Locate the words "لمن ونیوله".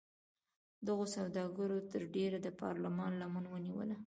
3.21-3.95